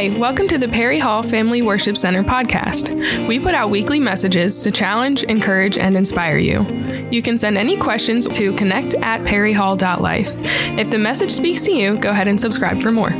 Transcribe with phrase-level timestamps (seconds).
[0.00, 3.28] Hi, welcome to the Perry Hall Family Worship Center podcast.
[3.28, 6.64] We put out weekly messages to challenge, encourage, and inspire you.
[7.10, 10.36] You can send any questions to connect at perryhall.life.
[10.78, 13.10] If the message speaks to you, go ahead and subscribe for more.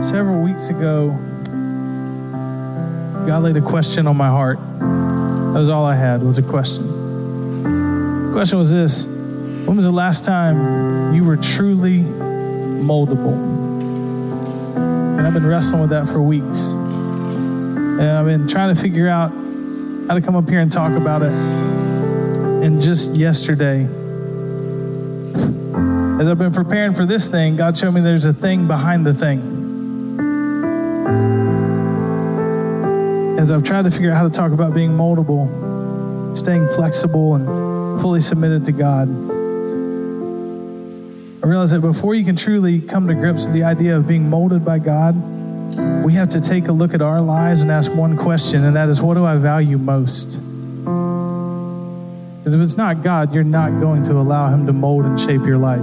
[0.00, 1.08] Several weeks ago,
[3.26, 4.60] God laid a question on my heart.
[4.78, 6.86] That was all I had was a question.
[8.26, 9.19] The question was this
[9.70, 13.34] when was the last time you were truly moldable?
[15.16, 16.72] And I've been wrestling with that for weeks.
[16.72, 19.30] And I've been trying to figure out
[20.08, 21.30] how to come up here and talk about it.
[21.30, 23.84] And just yesterday,
[26.20, 29.14] as I've been preparing for this thing, God showed me there's a thing behind the
[29.14, 29.38] thing.
[33.38, 38.00] As I've tried to figure out how to talk about being moldable, staying flexible, and
[38.00, 39.38] fully submitted to God,
[41.42, 44.28] I realize that before you can truly come to grips with the idea of being
[44.28, 45.14] molded by God,
[46.04, 48.90] we have to take a look at our lives and ask one question, and that
[48.90, 50.38] is, what do I value most?
[52.38, 55.40] Because if it's not God, you're not going to allow Him to mold and shape
[55.46, 55.80] your life.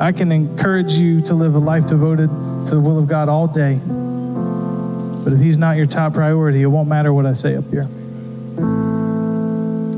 [0.00, 3.46] I can encourage you to live a life devoted to the will of God all
[3.48, 3.74] day.
[3.74, 7.86] But if He's not your top priority, it won't matter what I say up here.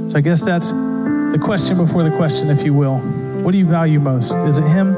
[0.08, 3.27] So I guess that's the question before the question, if you will.
[3.48, 4.34] What do you value most?
[4.34, 4.94] Is it Him?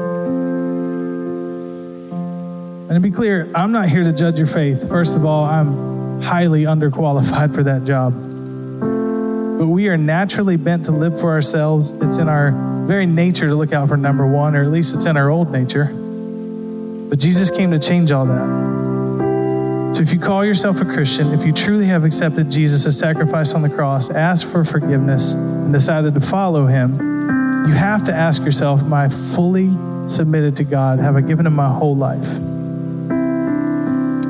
[2.89, 4.89] And to be clear, I'm not here to judge your faith.
[4.89, 8.11] First of all, I'm highly underqualified for that job.
[8.11, 11.91] But we are naturally bent to live for ourselves.
[12.01, 12.51] It's in our
[12.87, 15.49] very nature to look out for number one, or at least it's in our old
[15.49, 15.85] nature.
[15.85, 19.95] But Jesus came to change all that.
[19.95, 23.61] So if you call yourself a Christian, if you truly have accepted Jesus' sacrifice on
[23.61, 28.81] the cross, asked for forgiveness, and decided to follow him, you have to ask yourself,
[28.81, 29.69] Am I fully
[30.09, 30.99] submitted to God?
[30.99, 32.27] Have I given Him my whole life?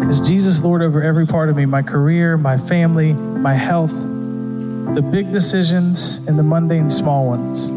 [0.09, 5.01] Is Jesus Lord over every part of me my career, my family, my health, the
[5.01, 7.69] big decisions, and the mundane small ones?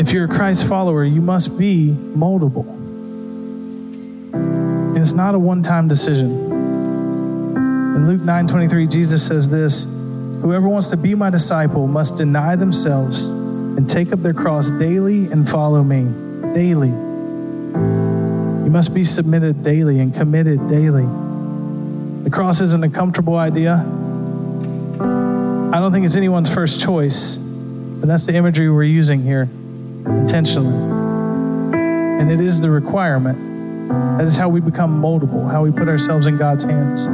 [0.00, 2.68] If you're a Christ follower, you must be moldable.
[4.32, 6.30] And it's not a one time decision.
[7.96, 9.84] In Luke 9 23, Jesus says this
[10.42, 13.30] Whoever wants to be my disciple must deny themselves
[13.80, 16.02] and take up their cross daily and follow me.
[16.52, 16.88] Daily.
[16.90, 21.06] You must be submitted daily and committed daily.
[22.24, 23.76] The cross isn't a comfortable idea.
[24.98, 29.48] I don't think it's anyone's first choice, but that's the imagery we're using here
[30.04, 30.74] intentionally.
[32.20, 33.88] And it is the requirement.
[34.18, 37.04] That is how we become moldable, how we put ourselves in God's hands.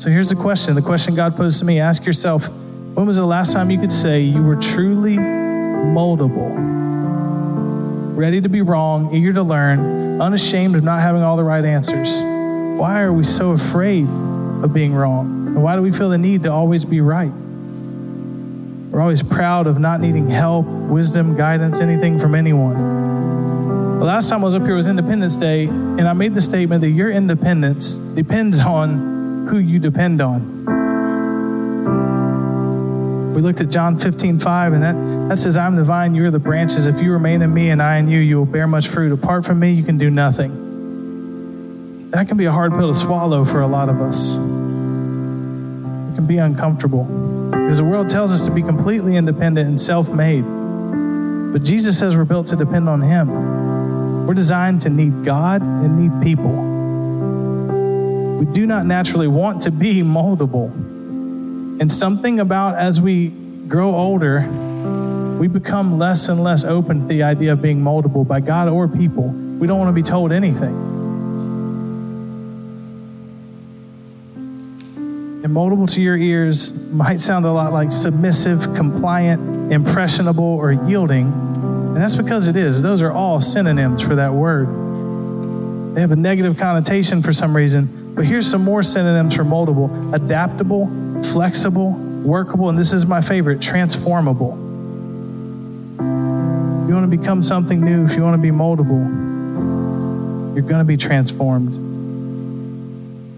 [0.00, 2.48] So here's the question the question God posed to me ask yourself,
[2.96, 6.54] when was the last time you could say you were truly moldable?
[8.16, 12.22] Ready to be wrong, eager to learn, unashamed of not having all the right answers.
[12.80, 15.26] Why are we so afraid of being wrong?
[15.48, 17.30] And why do we feel the need to always be right?
[18.90, 23.98] We're always proud of not needing help, wisdom, guidance, anything from anyone.
[23.98, 26.80] The last time I was up here was Independence Day, and I made the statement
[26.80, 30.75] that your independence depends on who you depend on.
[33.36, 34.94] We looked at John 15, 5, and that,
[35.28, 36.86] that says, I'm the vine, you're the branches.
[36.86, 39.12] If you remain in me and I in you, you will bear much fruit.
[39.12, 42.08] Apart from me, you can do nothing.
[42.12, 44.36] That can be a hard pill to swallow for a lot of us.
[44.36, 47.04] It can be uncomfortable
[47.50, 50.46] because the world tells us to be completely independent and self made.
[51.52, 54.26] But Jesus says we're built to depend on Him.
[54.26, 56.52] We're designed to need God and need people.
[58.38, 60.95] We do not naturally want to be moldable.
[61.78, 64.40] And something about as we grow older,
[65.38, 68.88] we become less and less open to the idea of being moldable by God or
[68.88, 69.28] people.
[69.28, 70.74] We don't want to be told anything.
[75.44, 81.26] And moldable to your ears might sound a lot like submissive, compliant, impressionable, or yielding.
[81.26, 82.82] And that's because it is.
[82.82, 85.94] Those are all synonyms for that word.
[85.94, 88.12] They have a negative connotation for some reason.
[88.14, 91.90] But here's some more synonyms for moldable adaptable, flexible,
[92.24, 94.52] workable, and this is my favorite transformable.
[95.92, 99.04] If you want to become something new, if you want to be moldable,
[100.54, 101.74] you're going to be transformed.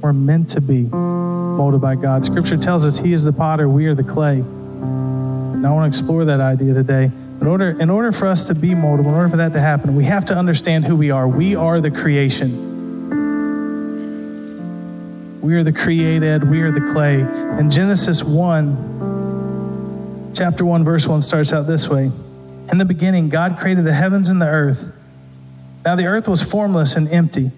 [0.00, 2.24] We're meant to be molded by God.
[2.24, 4.36] Scripture tells us He is the potter, we are the clay.
[4.36, 7.10] And I want to explore that idea today.
[7.40, 9.96] In order, in order for us to be moldable, in order for that to happen,
[9.96, 11.26] we have to understand who we are.
[11.26, 12.67] We are the creation.
[15.40, 17.20] We are the created, we are the clay.
[17.20, 22.10] And Genesis 1, chapter 1, verse 1 starts out this way
[22.72, 24.90] In the beginning, God created the heavens and the earth.
[25.84, 27.52] Now the earth was formless and empty.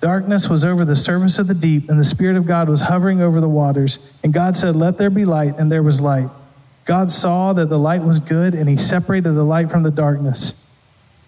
[0.00, 3.22] Darkness was over the surface of the deep, and the Spirit of God was hovering
[3.22, 3.98] over the waters.
[4.22, 6.28] And God said, Let there be light, and there was light.
[6.84, 10.52] God saw that the light was good, and he separated the light from the darkness.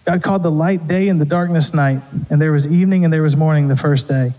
[0.04, 3.22] God called the light day and the darkness night, and there was evening and there
[3.22, 4.34] was morning the first day.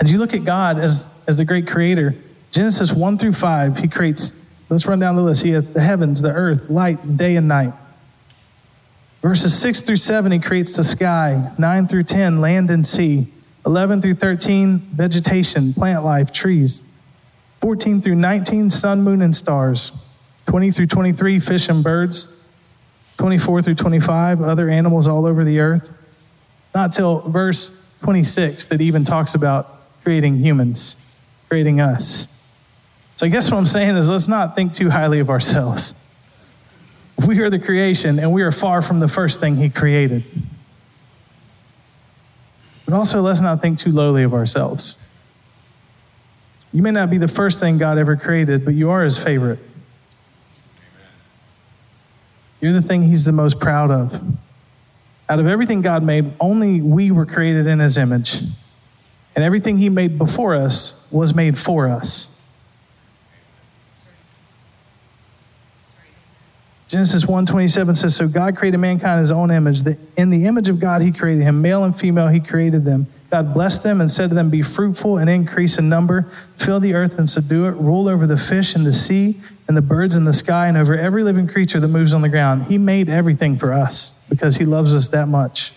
[0.00, 2.14] As you look at God as, as the great creator,
[2.52, 4.32] Genesis 1 through 5, he creates,
[4.68, 5.42] let's run down the list.
[5.42, 7.72] He has the heavens, the earth, light, day and night.
[9.20, 11.52] Verses 6 through 7, he creates the sky.
[11.58, 13.26] 9 through 10, land and sea.
[13.66, 16.80] 11 through 13, vegetation, plant life, trees.
[17.60, 19.90] 14 through 19, sun, moon, and stars.
[20.46, 22.46] 20 through 23, fish and birds.
[23.16, 25.90] 24 through 25, other animals all over the earth.
[26.72, 29.77] Not till verse 26 that even talks about
[30.08, 30.96] creating humans,
[31.50, 32.28] creating us.
[33.16, 35.92] So I guess what I'm saying is let's not think too highly of ourselves.
[37.26, 40.24] We are the creation, and we are far from the first thing He created.
[42.86, 44.96] But also, let's not think too lowly of ourselves.
[46.72, 49.58] You may not be the first thing God ever created, but you are His favorite.
[52.62, 54.22] You're the thing He's the most proud of.
[55.28, 58.40] Out of everything God made, only we were created in His image.
[59.34, 62.34] And everything He made before us was made for us.
[66.88, 69.82] Genesis 1:27 says, "So God created mankind in his own image.
[69.82, 73.08] That In the image of God he created him, male and female he created them.
[73.30, 76.26] God blessed them and said to them, Be fruitful and increase in number,
[76.56, 79.82] fill the earth and subdue it, rule over the fish in the sea and the
[79.82, 82.66] birds in the sky, and over every living creature that moves on the ground.
[82.66, 85.74] He made everything for us because he loves us that much.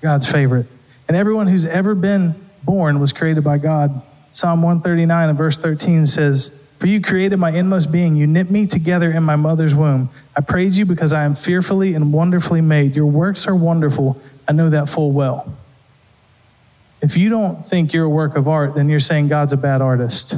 [0.00, 0.66] God's favorite.
[1.08, 4.02] And everyone who's ever been born was created by God.
[4.30, 8.16] Psalm 139 and verse 13 says, for you created my inmost being.
[8.16, 10.10] You knit me together in my mother's womb.
[10.36, 12.96] I praise you because I am fearfully and wonderfully made.
[12.96, 14.20] Your works are wonderful.
[14.48, 15.56] I know that full well.
[17.00, 19.80] If you don't think you're a work of art, then you're saying God's a bad
[19.80, 20.34] artist.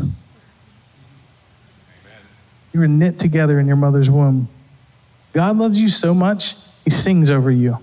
[2.74, 4.48] You were knit together in your mother's womb.
[5.32, 7.78] God loves you so much, he sings over you.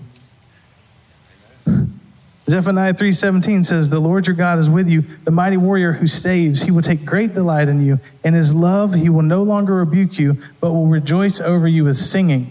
[2.50, 6.62] Zephaniah 3:17 says, "The Lord your God is with you, the mighty warrior who saves.
[6.62, 8.00] He will take great delight in you.
[8.24, 11.96] In his love he will no longer rebuke you, but will rejoice over you with
[11.96, 12.50] singing."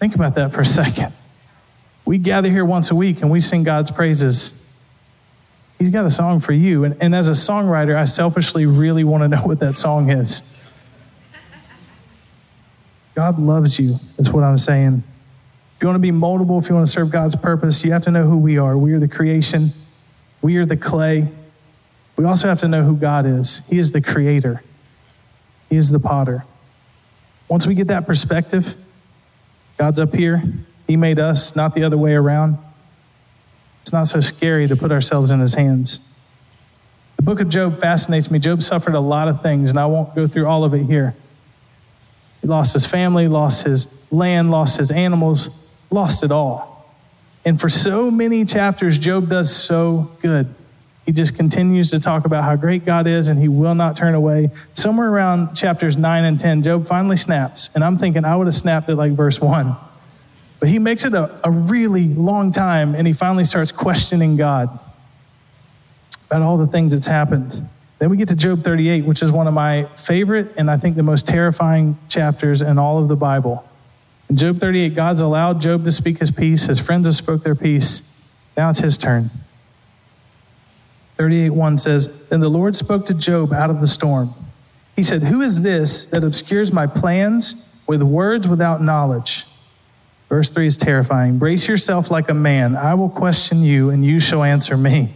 [0.00, 1.12] Think about that for a second.
[2.04, 4.66] We gather here once a week and we sing God's praises.
[5.78, 6.84] He's got a song for you.
[6.84, 10.42] And, and as a songwriter, I selfishly really want to know what that song is.
[13.14, 15.02] God loves you, is what I'm saying.
[15.78, 18.02] If you want to be moldable, if you want to serve God's purpose, you have
[18.02, 18.76] to know who we are.
[18.76, 19.70] We are the creation,
[20.42, 21.28] we are the clay.
[22.16, 23.64] We also have to know who God is.
[23.68, 24.60] He is the creator,
[25.70, 26.44] He is the potter.
[27.46, 28.74] Once we get that perspective,
[29.76, 30.42] God's up here,
[30.88, 32.58] He made us, not the other way around.
[33.82, 36.00] It's not so scary to put ourselves in His hands.
[37.18, 38.40] The book of Job fascinates me.
[38.40, 41.14] Job suffered a lot of things, and I won't go through all of it here.
[42.40, 46.86] He lost his family, lost his land, lost his animals, lost it all.
[47.44, 50.54] And for so many chapters, Job does so good.
[51.06, 54.14] He just continues to talk about how great God is and he will not turn
[54.14, 54.50] away.
[54.74, 57.70] Somewhere around chapters 9 and 10, Job finally snaps.
[57.74, 59.74] And I'm thinking I would have snapped at like verse 1.
[60.60, 64.78] But he makes it a, a really long time and he finally starts questioning God
[66.26, 67.66] about all the things that's happened.
[67.98, 70.96] Then we get to Job 38, which is one of my favorite and I think
[70.96, 73.67] the most terrifying chapters in all of the Bible.
[74.28, 76.64] In Job 38, God's allowed Job to speak his piece.
[76.64, 78.02] His friends have spoke their piece.
[78.56, 79.30] Now it's his turn.
[81.16, 84.34] 38 1 says, Then the Lord spoke to Job out of the storm.
[84.94, 89.46] He said, Who is this that obscures my plans with words without knowledge?
[90.28, 91.38] Verse 3 is terrifying.
[91.38, 92.76] Brace yourself like a man.
[92.76, 95.14] I will question you, and you shall answer me.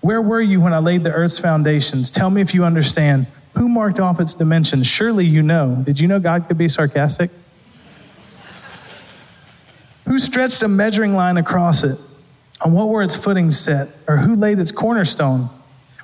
[0.00, 2.10] Where were you when I laid the earth's foundations?
[2.10, 3.26] Tell me if you understand.
[3.54, 4.86] Who marked off its dimensions?
[4.86, 5.82] Surely you know.
[5.84, 7.30] Did you know God could be sarcastic?
[10.08, 11.98] Who stretched a measuring line across it?
[12.62, 13.88] On what were its footings set?
[14.08, 15.50] Or who laid its cornerstone?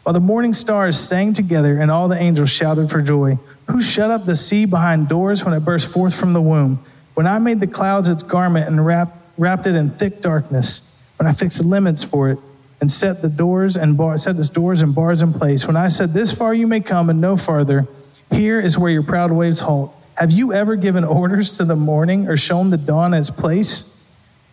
[0.03, 3.39] While the morning stars sang together and all the angels shouted for joy.
[3.71, 6.85] Who shut up the sea behind doors when it burst forth from the womb?
[7.15, 11.27] When I made the clouds its garment and wrapped, wrapped it in thick darkness, when
[11.27, 12.39] I fixed limits for it
[12.83, 15.89] and set the doors and bar, set its doors and bars in place, when I
[15.89, 17.89] said, This far you may come and no farther,
[18.31, 19.97] here is where your proud waves halt.
[20.17, 23.94] Have you ever given orders to the morning or shown the dawn its place?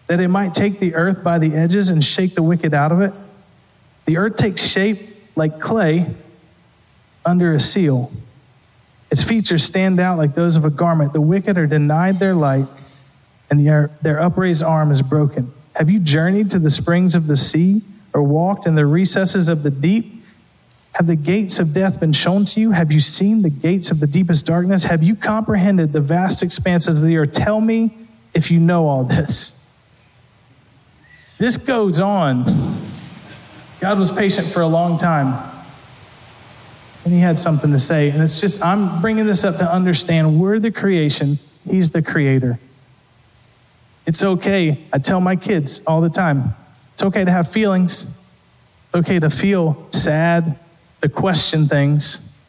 [0.07, 3.01] That it might take the earth by the edges and shake the wicked out of
[3.01, 3.13] it.
[4.05, 4.99] The earth takes shape
[5.35, 6.13] like clay
[7.25, 8.11] under a seal.
[9.09, 11.13] Its features stand out like those of a garment.
[11.13, 12.67] The wicked are denied their light,
[13.49, 15.53] and their, their upraised arm is broken.
[15.75, 17.81] Have you journeyed to the springs of the sea,
[18.13, 20.23] or walked in the recesses of the deep?
[20.93, 22.71] Have the gates of death been shown to you?
[22.71, 24.83] Have you seen the gates of the deepest darkness?
[24.83, 27.31] Have you comprehended the vast expanses of the earth?
[27.31, 27.97] Tell me
[28.33, 29.60] if you know all this.
[31.41, 32.79] This goes on.
[33.79, 35.43] God was patient for a long time.
[37.03, 38.11] And he had something to say.
[38.11, 42.59] And it's just, I'm bringing this up to understand we're the creation, he's the creator.
[44.05, 44.85] It's okay.
[44.93, 46.53] I tell my kids all the time
[46.93, 50.59] it's okay to have feelings, it's okay to feel sad,
[51.01, 52.39] to question things,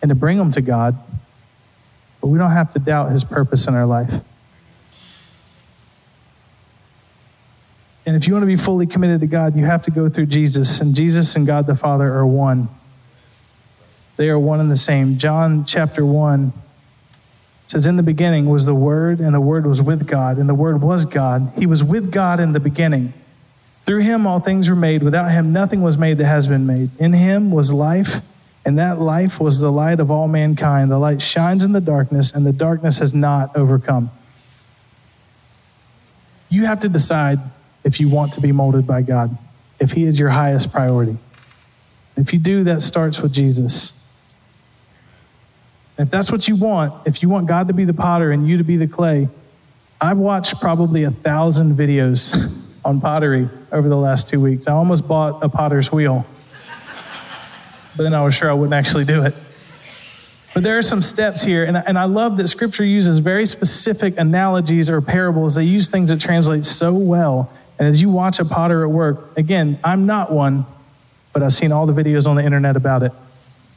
[0.00, 0.96] and to bring them to God.
[2.20, 4.22] But we don't have to doubt his purpose in our life.
[8.04, 10.26] And if you want to be fully committed to God, you have to go through
[10.26, 10.80] Jesus.
[10.80, 12.68] And Jesus and God the Father are one.
[14.16, 15.18] They are one and the same.
[15.18, 16.52] John chapter 1
[17.66, 20.54] says, In the beginning was the Word, and the Word was with God, and the
[20.54, 21.52] Word was God.
[21.56, 23.14] He was with God in the beginning.
[23.84, 25.02] Through him all things were made.
[25.02, 26.90] Without him nothing was made that has been made.
[26.98, 28.20] In him was life,
[28.64, 30.90] and that life was the light of all mankind.
[30.90, 34.10] The light shines in the darkness, and the darkness has not overcome.
[36.48, 37.38] You have to decide
[37.84, 39.36] if you want to be molded by God,
[39.80, 41.18] if He is your highest priority.
[42.16, 43.98] If you do, that starts with Jesus.
[45.98, 48.58] if that's what you want, if you want God to be the potter and you
[48.58, 49.28] to be the clay,
[50.00, 52.52] I've watched probably a thousand videos
[52.84, 54.66] on pottery over the last two weeks.
[54.66, 56.26] I almost bought a potter's wheel,
[57.96, 59.34] but then I was sure I wouldn't actually do it.
[60.54, 64.18] But there are some steps here, and, and I love that scripture uses very specific
[64.18, 65.54] analogies or parables.
[65.54, 69.36] They use things that translate so well and as you watch a potter at work,
[69.36, 70.66] again, I'm not one,
[71.32, 73.12] but I've seen all the videos on the internet about it.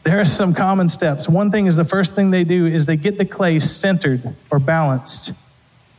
[0.03, 1.27] There are some common steps.
[1.27, 4.59] One thing is the first thing they do is they get the clay centered or
[4.59, 5.31] balanced.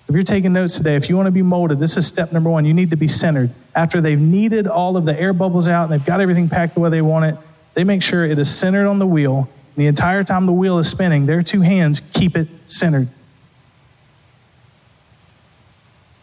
[0.09, 2.49] If you're taking notes today, if you want to be molded, this is step number
[2.49, 2.65] one.
[2.65, 3.51] You need to be centered.
[3.75, 6.81] After they've kneaded all of the air bubbles out and they've got everything packed the
[6.81, 7.37] way they want it,
[7.75, 9.49] they make sure it is centered on the wheel.
[9.75, 13.09] And the entire time the wheel is spinning, their two hands keep it centered.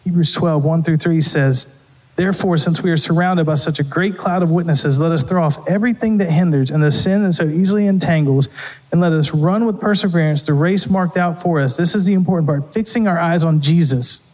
[0.03, 1.79] Hebrews 12, 1 through 3 says,
[2.15, 5.43] Therefore, since we are surrounded by such a great cloud of witnesses, let us throw
[5.43, 8.49] off everything that hinders and the sin that so easily entangles,
[8.91, 11.75] and let us run with perseverance the race marked out for us.
[11.75, 14.29] This is the important part fixing our eyes on Jesus.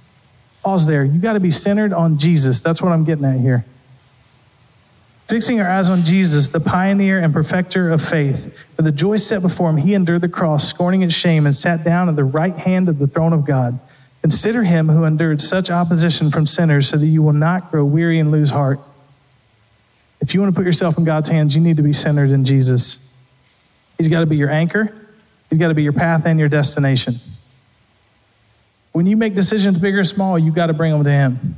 [0.61, 1.05] Pause there.
[1.05, 2.59] You got to be centered on Jesus.
[2.59, 3.63] That's what I'm getting at here.
[5.29, 8.53] Fixing our eyes on Jesus, the pioneer and perfecter of faith.
[8.75, 11.83] For the joy set before him, he endured the cross, scorning its shame, and sat
[11.85, 13.79] down at the right hand of the throne of God.
[14.21, 18.19] Consider him who endured such opposition from sinners so that you will not grow weary
[18.19, 18.79] and lose heart.
[20.19, 22.43] If you want to put yourself in God's hands, you need to be centered in
[22.43, 23.11] Jesus.
[23.97, 24.93] He's got to be your anchor,
[25.49, 27.19] He's got to be your path and your destination.
[28.91, 31.57] When you make decisions big or small, you've got to bring them to Him.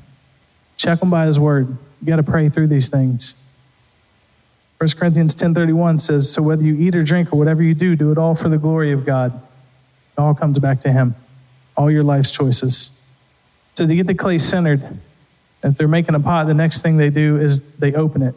[0.77, 1.77] Check them by His word.
[1.99, 3.35] You got to pray through these things.
[4.77, 8.11] 1 Corinthians 10:31 says, "So whether you eat or drink or whatever you do, do
[8.11, 11.15] it all for the glory of God." It all comes back to Him
[11.75, 13.01] all your life's choices.
[13.73, 14.81] So to get the clay centered,
[15.63, 18.35] if they're making a pot, the next thing they do is they open it.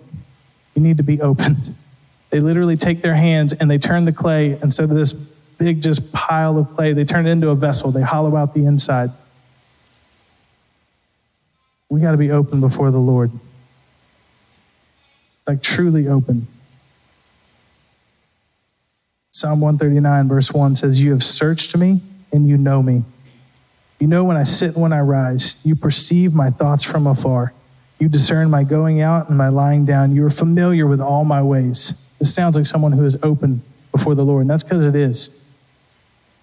[0.74, 1.74] You need to be opened.
[2.30, 6.12] They literally take their hands and they turn the clay instead of this big just
[6.12, 7.92] pile of clay, they turn it into a vessel.
[7.92, 9.10] They hollow out the inside.
[11.88, 13.30] We got to be open before the Lord.
[15.46, 16.48] Like truly open.
[19.32, 22.00] Psalm 139, verse 1 says, You have searched me
[22.32, 23.04] and you know me.
[24.04, 25.56] You know when I sit and when I rise.
[25.64, 27.54] You perceive my thoughts from afar.
[27.98, 30.14] You discern my going out and my lying down.
[30.14, 31.94] You are familiar with all my ways.
[32.18, 35.42] This sounds like someone who is open before the Lord, and that's because it is.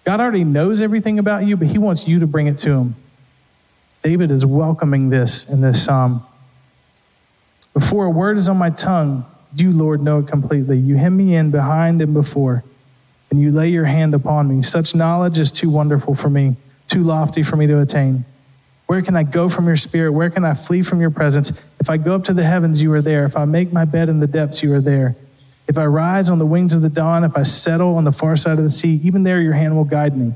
[0.02, 2.96] God already knows everything about you, but He wants you to bring it to Him.
[4.02, 6.26] David is welcoming this in this psalm.
[7.74, 10.78] Before a word is on my tongue, you, Lord, know it completely.
[10.78, 12.64] You hem me in behind and before,
[13.30, 14.62] and you lay your hand upon me.
[14.62, 16.56] Such knowledge is too wonderful for me
[16.92, 18.24] too lofty for me to attain?
[18.86, 20.12] Where can I go from your spirit?
[20.12, 21.50] Where can I flee from your presence?
[21.80, 23.24] If I go up to the heavens, you are there.
[23.24, 25.16] If I make my bed in the depths, you are there.
[25.66, 28.36] If I rise on the wings of the dawn, if I settle on the far
[28.36, 30.34] side of the sea, even there your hand will guide me.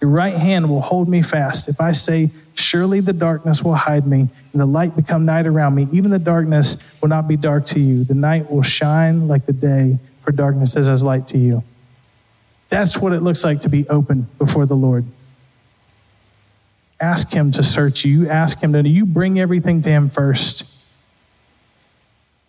[0.00, 1.68] Your right hand will hold me fast.
[1.68, 4.20] If I say, Surely the darkness will hide me,
[4.52, 7.80] and the light become night around me, even the darkness will not be dark to
[7.80, 8.02] you.
[8.02, 11.62] The night will shine like the day, for darkness is as light to you.
[12.70, 15.04] That's what it looks like to be open before the Lord
[17.00, 18.28] ask Him to search you.
[18.28, 20.64] Ask Him to, you bring everything to Him first.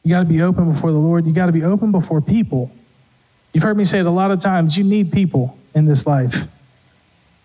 [0.04, 1.25] You got to be open before the Lord.
[1.25, 2.72] You got to be open before people.
[3.54, 4.77] You've heard me say it a lot of times.
[4.77, 6.46] You need people in this life.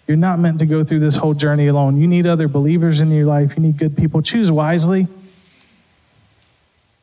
[0.06, 1.96] You're not meant to go through this whole journey alone.
[1.96, 3.54] You need other believers in your life.
[3.56, 4.22] You need good people.
[4.22, 5.08] Choose wisely.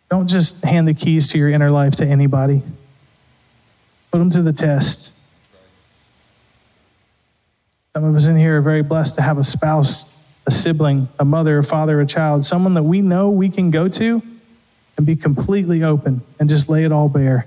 [0.10, 2.62] Don't just hand the keys to your inner life to anybody.
[4.12, 5.14] Put them to the test.
[8.00, 10.06] Some of us in here are very blessed to have a spouse,
[10.48, 13.90] a sibling, a mother, a father, a child, someone that we know we can go
[13.90, 14.22] to
[14.96, 17.46] and be completely open and just lay it all bare.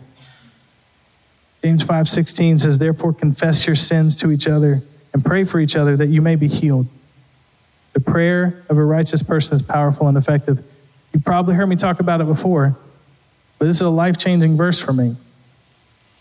[1.63, 4.83] James 5:16 says, "Therefore confess your sins to each other
[5.15, 6.87] and pray for each other that you may be healed."
[7.95, 10.63] The prayer of a righteous person is powerful and effective.
[11.15, 12.77] You probably heard me talk about it before,
[13.59, 15.17] but this is a life-changing verse for me.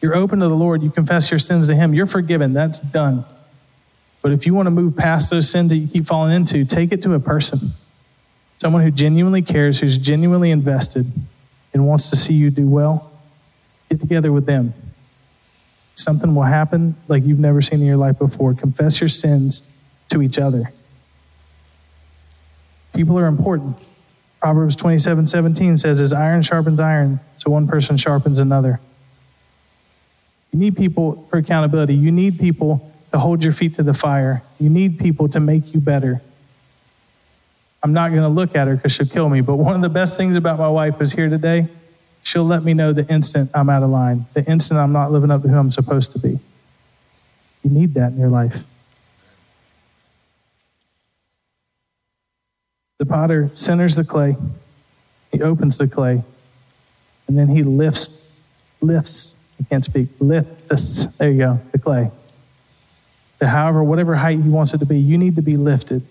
[0.02, 3.26] You're open to the Lord, you confess your sins to him, you're forgiven, that's done.
[4.22, 6.92] But if you want to move past those sins that you keep falling into, take
[6.92, 7.72] it to a person.
[8.60, 11.12] Someone who genuinely cares, who's genuinely invested,
[11.74, 13.12] and wants to see you do well.
[13.90, 14.74] Get together with them.
[15.96, 18.54] Something will happen like you've never seen in your life before.
[18.54, 19.64] Confess your sins
[20.10, 20.72] to each other.
[22.94, 23.78] People are important.
[24.40, 28.80] Proverbs 27 17 says, As iron sharpens iron, so one person sharpens another.
[30.52, 31.94] You need people for accountability.
[31.96, 34.42] You need people to hold your feet to the fire.
[34.60, 36.22] You need people to make you better.
[37.84, 39.90] I'm not going to look at her because she'll kill me, but one of the
[39.90, 41.68] best things about my wife is here today.
[42.24, 45.32] She'll let me know the instant I'm out of line, the instant I'm not living
[45.32, 46.40] up to who I'm supposed to be.
[47.64, 48.64] You need that in your life.
[53.00, 54.38] The potter centers the clay,
[55.32, 56.24] he opens the clay,
[57.28, 58.32] and then he lifts,
[58.80, 62.12] lifts, I can't speak, lifts, there you go, the clay
[63.42, 66.04] to however, whatever height He wants it to be, you need to be lifted.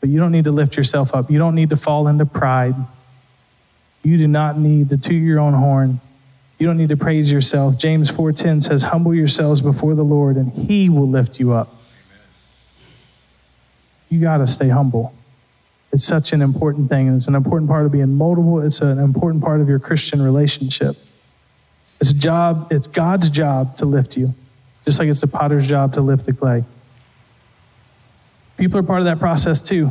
[0.00, 1.30] But you don't need to lift yourself up.
[1.30, 2.74] You don't need to fall into pride.
[4.02, 6.00] You do not need to toot your own horn.
[6.58, 7.78] You don't need to praise yourself.
[7.78, 11.74] James 4:10 says, "Humble yourselves before the Lord, and He will lift you up."
[14.10, 15.14] You got to stay humble.
[15.90, 18.62] It's such an important thing, and it's an important part of being moldable.
[18.62, 20.98] It's an important part of your Christian relationship.
[21.98, 22.66] It's job.
[22.70, 24.34] It's God's job to lift you
[24.84, 26.64] just like it's the potter's job to lift the clay.
[28.56, 29.90] People are part of that process too.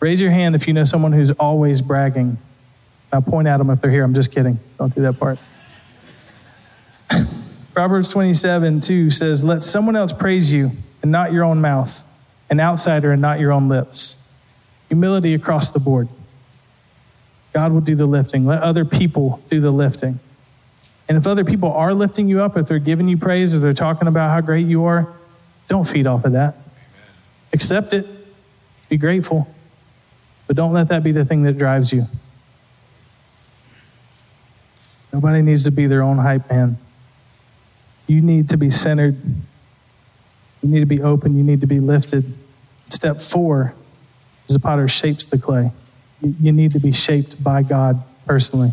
[0.00, 2.38] Raise your hand if you know someone who's always bragging.
[3.12, 4.04] I'll point at them if they're here.
[4.04, 4.60] I'm just kidding.
[4.78, 5.38] Don't do that part.
[7.74, 10.72] Proverbs 27 2 says, Let someone else praise you
[11.02, 12.04] and not your own mouth,
[12.50, 14.30] an outsider and not your own lips.
[14.88, 16.08] Humility across the board.
[17.52, 18.46] God will do the lifting.
[18.46, 20.20] Let other people do the lifting.
[21.08, 23.72] And if other people are lifting you up, if they're giving you praise or they're
[23.72, 25.08] talking about how great you are,
[25.66, 26.54] don't feed off of that.
[26.54, 26.64] Amen.
[27.52, 28.06] Accept it.
[28.88, 29.48] Be grateful.
[30.46, 32.06] But don't let that be the thing that drives you.
[35.12, 36.78] Nobody needs to be their own hype man.
[38.06, 39.16] You need to be centered.
[40.62, 41.36] You need to be open.
[41.36, 42.34] You need to be lifted.
[42.88, 43.74] Step four
[44.46, 45.72] is the potter shapes the clay.
[46.20, 48.72] You need to be shaped by God personally.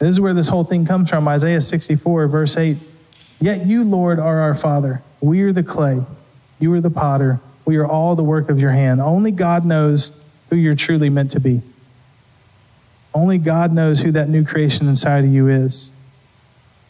[0.00, 2.78] This is where this whole thing comes from Isaiah 64, verse 8.
[3.38, 5.02] Yet you, Lord, are our Father.
[5.20, 6.00] We are the clay.
[6.58, 7.38] You are the potter.
[7.66, 9.02] We are all the work of your hand.
[9.02, 11.60] Only God knows who you're truly meant to be.
[13.12, 15.90] Only God knows who that new creation inside of you is.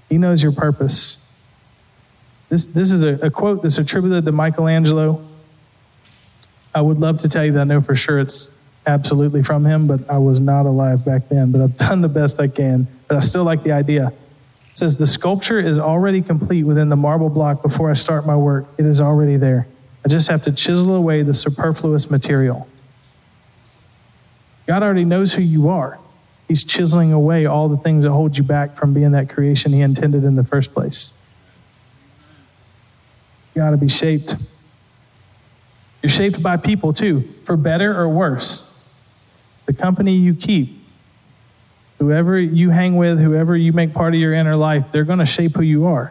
[0.08, 1.34] He knows your purpose.
[2.48, 5.24] This, this is a, a quote that's attributed to Michelangelo.
[6.72, 9.86] I would love to tell you that I know for sure it's absolutely from him,
[9.86, 11.52] but I was not alive back then.
[11.52, 12.86] But I've done the best I can.
[13.08, 14.12] But I still like the idea.
[14.70, 18.36] It says, The sculpture is already complete within the marble block before I start my
[18.36, 18.66] work.
[18.78, 19.66] It is already there.
[20.04, 22.68] I just have to chisel away the superfluous material.
[24.66, 25.98] God already knows who you are.
[26.48, 29.80] He's chiseling away all the things that hold you back from being that creation He
[29.80, 31.12] intended in the first place.
[33.54, 34.36] You got to be shaped.
[36.02, 38.69] You're shaped by people too, for better or worse
[39.70, 40.82] the company you keep,
[42.00, 45.26] whoever you hang with, whoever you make part of your inner life, they're going to
[45.26, 46.10] shape who you are.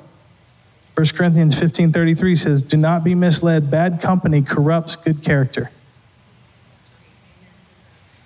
[0.95, 3.69] 1 Corinthians 15:33 says, "Do not be misled.
[3.69, 5.72] Bad company corrupts good character."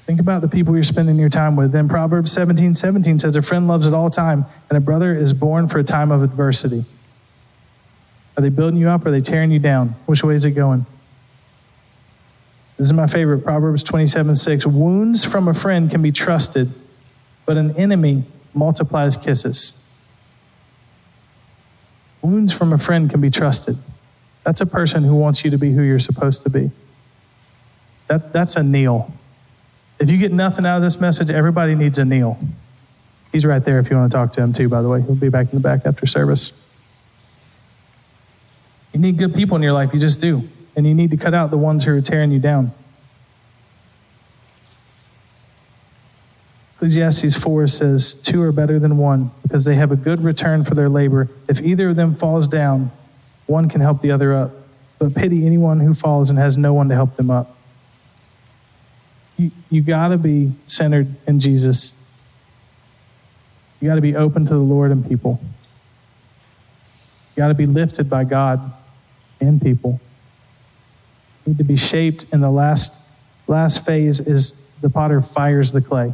[0.06, 1.72] Think about the people you're spending your time with.
[1.72, 5.34] Then Proverbs 17, 17 says, A friend loves at all time, and a brother is
[5.34, 6.86] born for a time of adversity.
[8.38, 9.96] Are they building you up or are they tearing you down?
[10.06, 10.86] Which way is it going?
[12.84, 14.66] This is my favorite Proverbs 27 6.
[14.66, 16.70] Wounds from a friend can be trusted,
[17.46, 19.90] but an enemy multiplies kisses.
[22.22, 23.78] Wounds from a friend can be trusted.
[24.44, 26.72] That's a person who wants you to be who you're supposed to be.
[28.10, 29.14] That, that's a Neil.
[29.98, 32.38] If you get nothing out of this message, everybody needs a Neil.
[33.32, 35.02] He's right there if you want to talk to him too, by the way.
[35.02, 36.52] He'll be back in the back after service.
[38.92, 40.50] You need good people in your life, you just do.
[40.76, 42.74] And you need to cut out the ones who are tearing you down.
[46.76, 50.76] Ecclesiastes 4 says, Two are better than one because they have a good return for
[50.76, 51.30] their labor.
[51.48, 52.92] If either of them falls down,
[53.46, 54.52] one can help the other up.
[55.00, 57.56] But pity anyone who falls and has no one to help them up.
[59.38, 61.94] You, you got to be centered in Jesus.
[63.80, 65.40] You got to be open to the Lord and people.
[67.36, 68.74] You got to be lifted by God
[69.40, 70.00] and people.
[71.46, 72.94] Need to be shaped, and the last,
[73.48, 76.14] last phase is the potter fires the clay,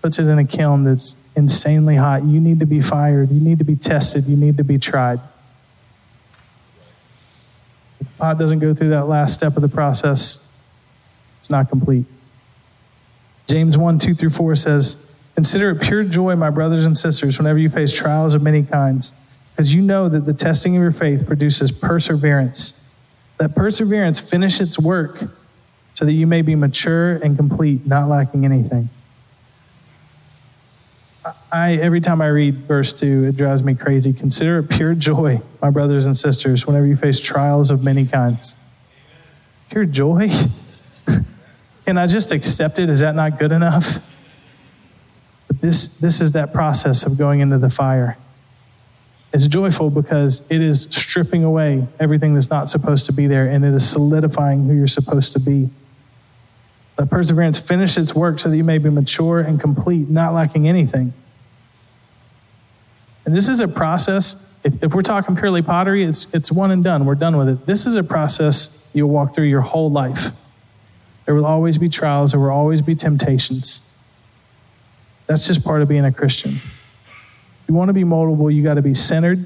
[0.00, 2.24] puts it in a kiln that's insanely hot.
[2.24, 3.30] You need to be fired.
[3.30, 4.26] You need to be tested.
[4.26, 5.20] You need to be tried.
[8.00, 10.52] If the pot doesn't go through that last step of the process,
[11.40, 12.06] it's not complete.
[13.46, 17.58] James 1 2 through 4 says, Consider it pure joy, my brothers and sisters, whenever
[17.58, 19.14] you face trials of many kinds,
[19.50, 22.81] because you know that the testing of your faith produces perseverance.
[23.42, 25.20] Let perseverance finish its work
[25.94, 28.88] so that you may be mature and complete, not lacking anything.
[31.50, 34.12] I, every time I read verse 2, it drives me crazy.
[34.12, 38.54] Consider it pure joy, my brothers and sisters, whenever you face trials of many kinds.
[39.70, 40.30] Pure joy?
[41.84, 42.88] Can I just accept it?
[42.88, 43.98] Is that not good enough?
[45.48, 48.16] But this, this is that process of going into the fire.
[49.32, 53.64] It's joyful because it is stripping away everything that's not supposed to be there and
[53.64, 55.70] it is solidifying who you're supposed to be.
[56.98, 60.68] Let perseverance finish its work so that you may be mature and complete, not lacking
[60.68, 61.14] anything.
[63.24, 64.60] And this is a process.
[64.64, 67.06] If, if, we're talking purely pottery, it's, it's one and done.
[67.06, 67.66] We're done with it.
[67.66, 70.32] This is a process you'll walk through your whole life.
[71.24, 73.96] There will always be trials, there will always be temptations.
[75.26, 76.60] That's just part of being a Christian.
[77.72, 79.38] You want to be moldable, you got to be centered,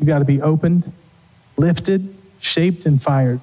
[0.00, 0.90] you got to be opened,
[1.58, 3.38] lifted, shaped, and fired.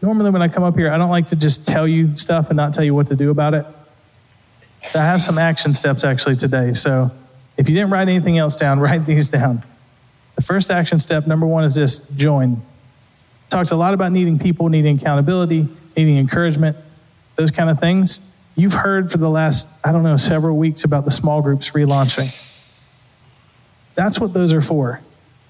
[0.00, 2.56] Normally, when I come up here, I don't like to just tell you stuff and
[2.56, 3.66] not tell you what to do about it.
[4.94, 6.74] I have some action steps actually today.
[6.74, 7.10] So
[7.56, 9.64] if you didn't write anything else down, write these down.
[10.36, 12.62] The first action step, number one, is this join.
[13.48, 16.76] Talks a lot about needing people, needing accountability, needing encouragement,
[17.34, 18.31] those kind of things.
[18.54, 22.34] You've heard for the last, I don't know, several weeks about the small groups relaunching.
[23.94, 25.00] That's what those are for.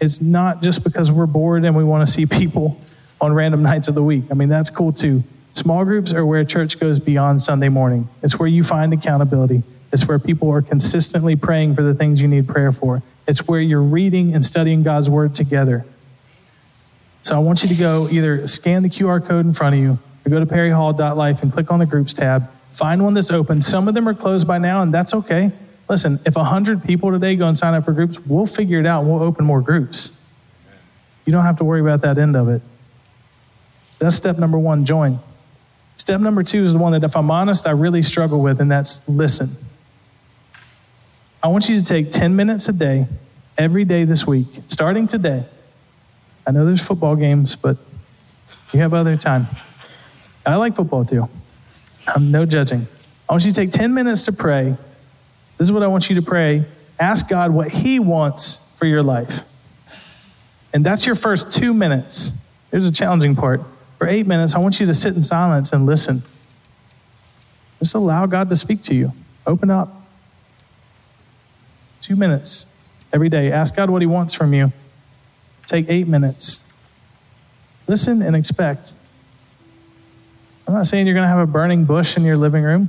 [0.01, 2.81] It's not just because we're bored and we want to see people
[3.21, 4.25] on random nights of the week.
[4.31, 5.23] I mean, that's cool too.
[5.53, 8.09] Small groups are where church goes beyond Sunday morning.
[8.23, 9.62] It's where you find accountability.
[9.93, 13.03] It's where people are consistently praying for the things you need prayer for.
[13.29, 15.85] It's where you're reading and studying God's word together.
[17.21, 19.99] So I want you to go either scan the QR code in front of you
[20.25, 23.62] or go to perryhall.life and click on the groups tab Find one that's open.
[23.62, 25.52] Some of them are closed by now, and that's okay.
[25.88, 29.02] Listen, if 100 people today go and sign up for groups, we'll figure it out
[29.02, 30.18] and we'll open more groups.
[31.26, 32.62] You don't have to worry about that end of it.
[33.98, 35.20] That's step number one join.
[35.96, 38.70] Step number two is the one that, if I'm honest, I really struggle with, and
[38.70, 39.50] that's listen.
[41.42, 43.06] I want you to take 10 minutes a day,
[43.58, 45.44] every day this week, starting today.
[46.46, 47.76] I know there's football games, but
[48.72, 49.46] you have other time.
[50.46, 51.28] I like football too.
[52.07, 52.87] I'm no judging.
[53.29, 54.77] I want you to take 10 minutes to pray.
[55.59, 56.65] This is what I want you to pray.
[56.99, 59.41] Ask God what He wants for your life.
[60.73, 62.33] And that's your first two minutes.
[62.71, 63.61] Here's a challenging part.
[63.99, 66.23] For eight minutes, I want you to sit in silence and listen.
[67.79, 69.12] Just allow God to speak to you.
[69.47, 70.07] Open up.
[72.01, 72.67] Two minutes
[73.12, 73.53] every day.
[73.53, 74.73] Ask God what He wants from you.
[75.67, 76.73] Take eight minutes.
[77.87, 78.95] Listen and expect.
[80.72, 82.88] I'm not saying you're going to have a burning bush in your living room.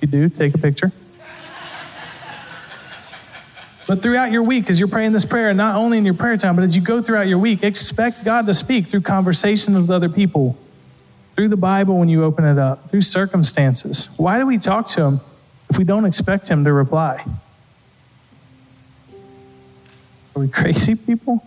[0.00, 0.90] you do, take a picture.
[3.86, 6.56] But throughout your week, as you're praying this prayer, not only in your prayer time,
[6.56, 10.08] but as you go throughout your week, expect God to speak through conversations with other
[10.08, 10.56] people,
[11.36, 14.08] through the Bible when you open it up, through circumstances.
[14.16, 15.20] Why do we talk to Him
[15.68, 17.26] if we don't expect Him to reply?
[20.34, 21.44] Are we crazy people?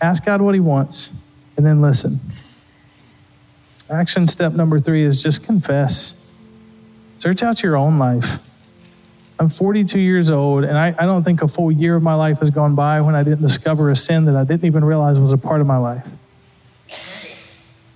[0.00, 1.10] Ask God what He wants
[1.56, 2.20] and then listen.
[3.90, 6.16] Action step number three is just confess.
[7.18, 8.38] Search out your own life.
[9.38, 12.38] I'm 42 years old, and I, I, don't think a full year of my life
[12.40, 15.32] has gone by when I didn't discover a sin that I didn't even realize was
[15.32, 16.06] a part of my life.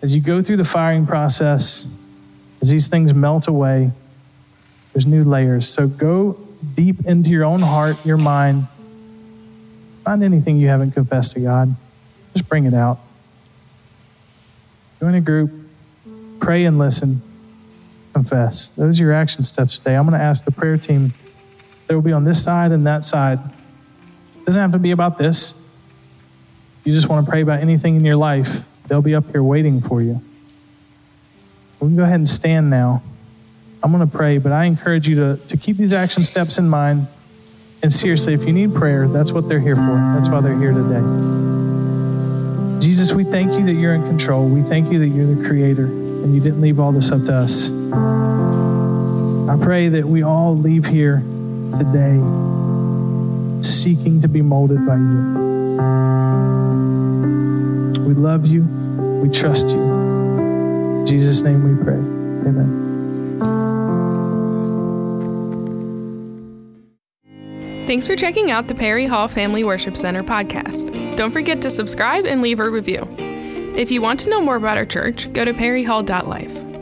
[0.02, 1.86] As you go through the firing process,
[2.60, 3.92] as these things melt away,
[4.92, 5.68] there's new layers.
[5.68, 6.38] So go
[6.74, 8.66] deep into your own heart, your mind.
[10.02, 11.76] Find anything you haven't confessed to God,
[12.32, 12.98] just bring it out.
[14.98, 15.63] Join a group
[16.44, 17.22] pray and listen.
[18.12, 18.68] confess.
[18.68, 19.96] Those are your action steps today.
[19.96, 21.14] I'm going to ask the prayer team,
[21.88, 23.40] they will be on this side and that side.
[23.40, 25.54] It doesn't have to be about this.
[26.84, 29.80] You just want to pray about anything in your life, they'll be up here waiting
[29.80, 30.20] for you.
[31.80, 33.02] We can go ahead and stand now.
[33.82, 36.68] I'm going to pray, but I encourage you to, to keep these action steps in
[36.68, 37.08] mind.
[37.82, 40.12] And seriously, if you need prayer, that's what they're here for.
[40.14, 41.00] That's why they're here today.
[42.80, 44.46] Jesus, we thank you that you're in control.
[44.48, 47.34] We thank you that you're the creator and you didn't leave all this up to
[47.34, 47.70] us.
[49.48, 51.22] I pray that we all leave here
[51.78, 52.18] today
[53.62, 55.54] seeking to be molded by you.
[58.04, 58.62] We love you.
[59.22, 59.80] We trust you.
[59.80, 61.94] In Jesus' name we pray.
[62.48, 62.80] Amen.
[67.86, 71.16] Thanks for checking out the Perry Hall Family Worship Center podcast.
[71.16, 73.13] Don't forget to subscribe and leave a review.
[73.76, 76.73] If you want to know more about our church, go to perryhall.life.